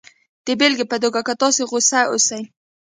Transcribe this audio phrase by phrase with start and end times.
[0.45, 2.43] د بېلګې په توګه که تاسې غسه اوسئ